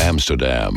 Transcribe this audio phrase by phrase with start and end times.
[0.00, 0.74] Amsterdam.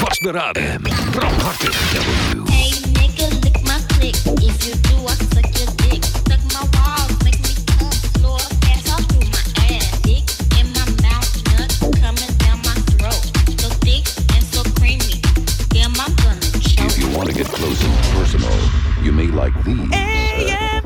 [0.00, 0.82] Vastberaden.
[1.12, 1.74] Brandhartig.
[1.94, 2.44] W.
[2.50, 4.16] Hey nigga, lick my click.
[4.42, 6.04] If you do, I suck your dick.
[6.04, 8.38] Suck my balls, make me come slow.
[8.60, 9.86] Pass all through my ass.
[10.02, 10.24] Dick
[10.58, 13.22] in my mouth, nuts coming down my throat.
[13.60, 15.22] So thick and so creamy.
[15.70, 16.40] Damn, I'm gonna
[16.86, 18.58] If you want to get close and personal,
[19.02, 19.90] you may like these.
[19.92, 19.96] Uh,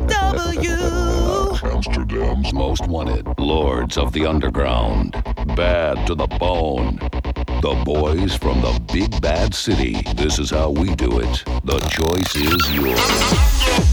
[0.07, 1.73] AMW.
[1.73, 3.27] Amsterdam's most wanted.
[3.39, 5.17] Lords of the Underground.
[5.57, 6.97] Bad to the bone.
[7.61, 10.01] The boys from the big bad city.
[10.15, 11.45] This is how we do it.
[11.65, 13.92] The choice is yours.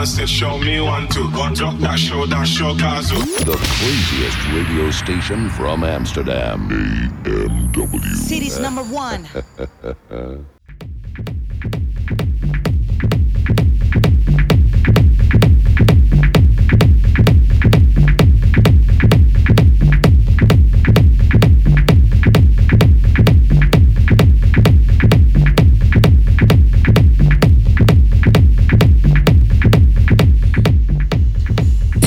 [0.00, 1.30] Brothers and show me one, two.
[1.30, 3.16] Drop that show, that show Kazu.
[3.44, 6.70] The craziest radio station from Amsterdam.
[7.24, 8.14] AMW.
[8.14, 9.28] City's number one.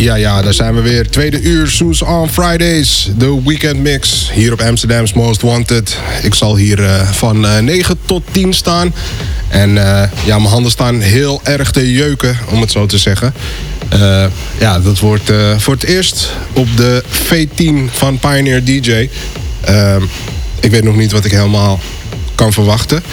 [0.04, 1.10] Ja, ja, daar zijn we weer.
[1.10, 3.10] Tweede uur, Soes on Fridays.
[3.18, 4.30] De weekend mix.
[4.34, 5.98] Hier op Amsterdam's Most Wanted.
[6.22, 8.94] Ik zal hier eh, van eh 9 tot 10 staan.
[9.48, 13.34] En eh, ja, mijn handen staan heel erg te jeuken, om het zo te zeggen.
[14.60, 19.10] Ja, dat wordt voor het eerst op de V10 van Pioneer DJ.
[19.62, 19.96] Eh,
[20.60, 21.80] ik weet nog niet wat ik helemaal
[22.36, 23.04] kan verwachten.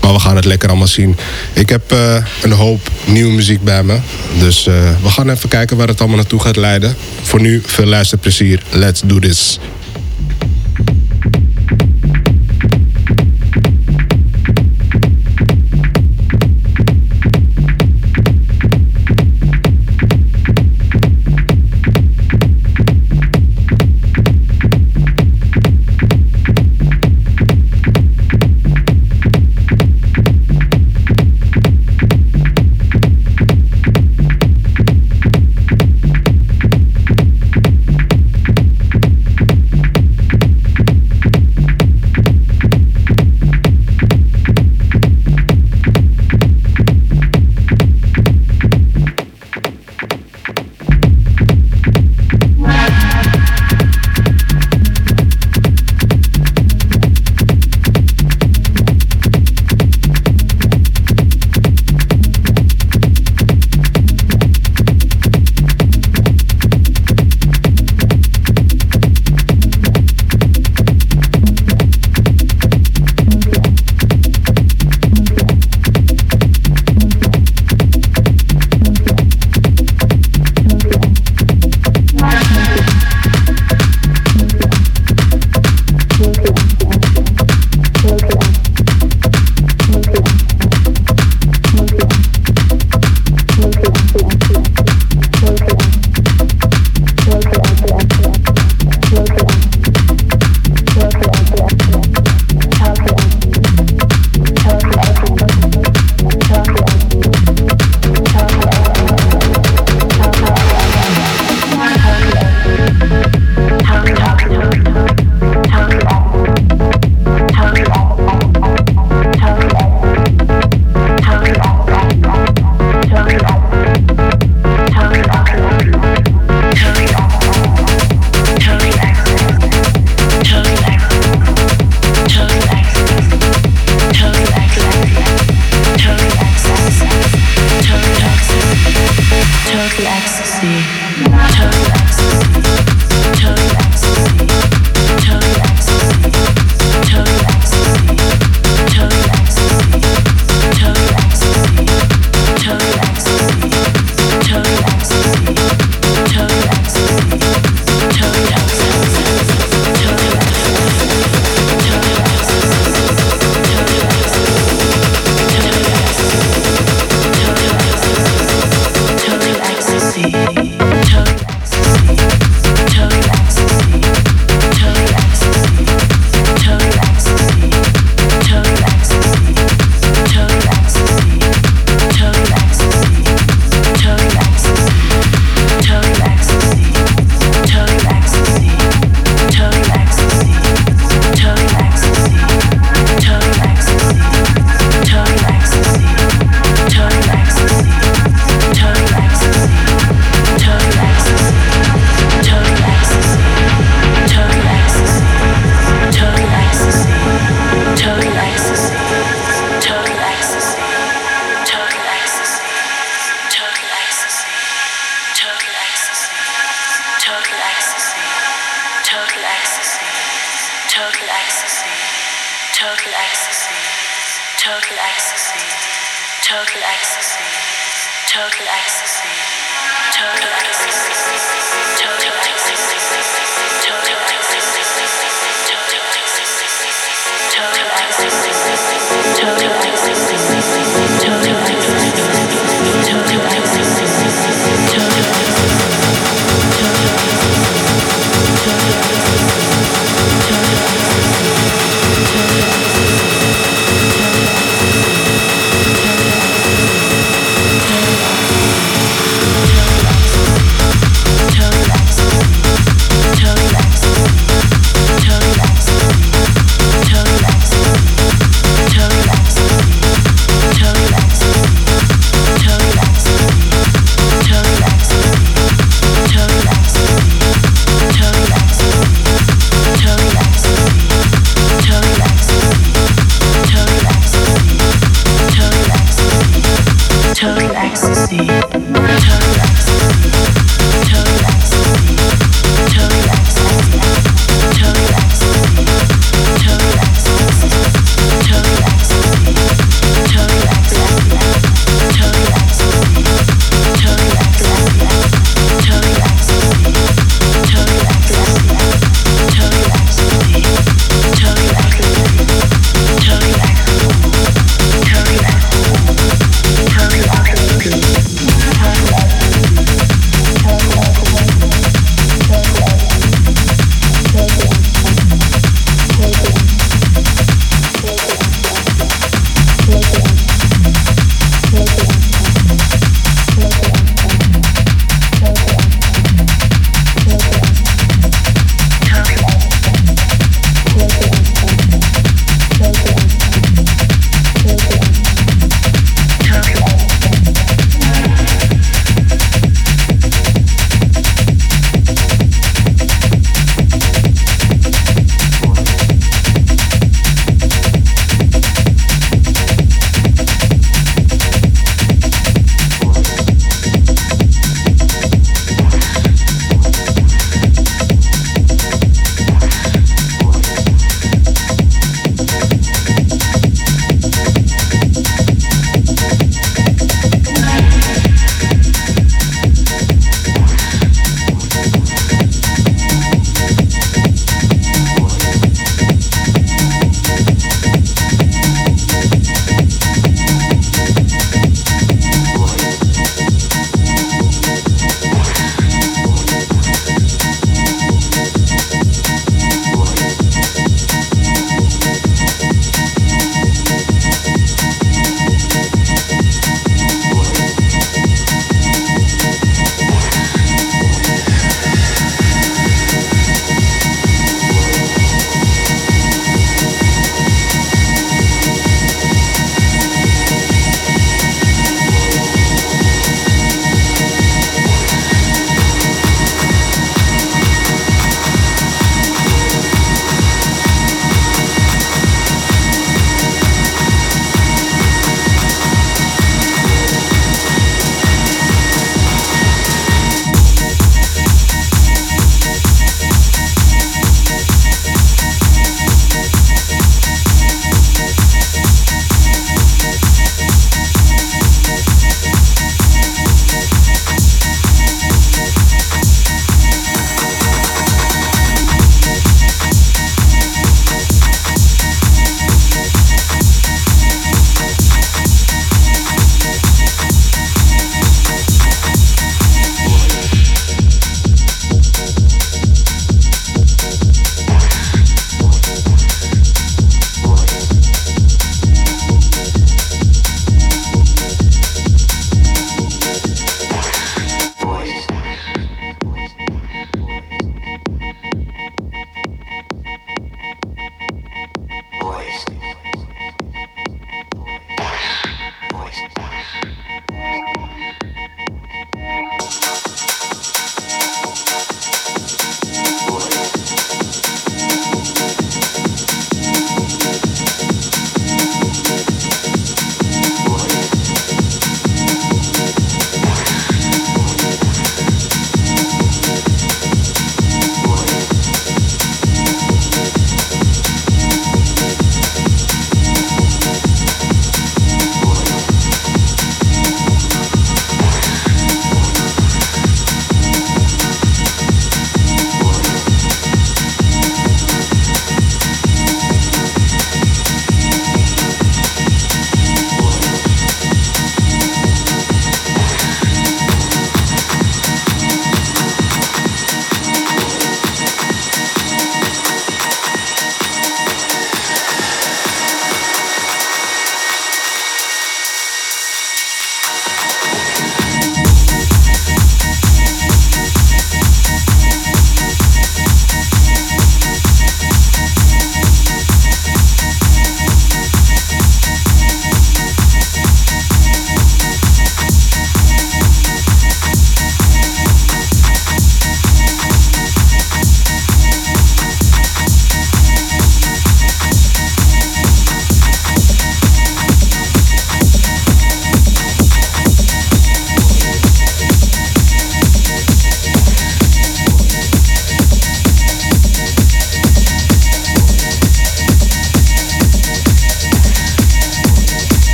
[0.00, 1.16] Maar we gaan het lekker allemaal zien.
[1.52, 3.98] Ik heb eh, een hoop nieuwe muziek bij me.
[4.38, 6.96] Dus eh, we gaan even kijken waar het allemaal naartoe gaat leiden.
[7.22, 8.62] Voor nu veel luisterplezier.
[8.70, 9.58] Let's do this.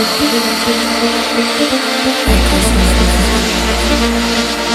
[0.00, 0.22] Thank
[4.62, 4.67] you.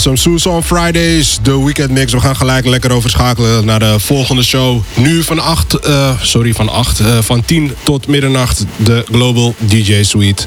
[0.00, 2.12] Soos on Fridays, de Weekend Mix.
[2.12, 4.82] We gaan gelijk lekker overschakelen naar de volgende show.
[4.94, 10.02] Nu van 8, eh, sorry, van 8, eh, van 10 tot middernacht de Global DJ
[10.02, 10.44] Suite.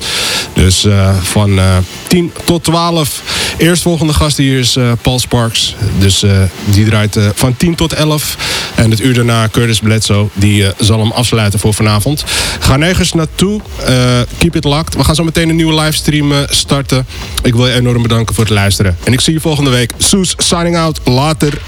[0.53, 1.77] Dus eh, van eh
[2.07, 3.21] 10 tot 12.
[3.57, 5.75] Eerstvolgende gast hier is Paul Sparks.
[5.99, 6.25] Dus
[6.65, 8.37] die draait van 10 tot 11.
[8.75, 10.27] En het uur daarna Curtis Bledsoe.
[10.33, 12.23] Die zal hem afsluiten voor vanavond.
[12.59, 13.61] Ga nergens naartoe.
[14.37, 14.95] Keep it locked.
[14.95, 17.05] We gaan zo meteen een nieuwe livestream starten.
[17.43, 18.97] Ik wil je enorm bedanken voor het luisteren.
[19.03, 19.91] En ik zie je volgende week.
[19.97, 20.99] Soes signing out.
[21.03, 21.61] Later.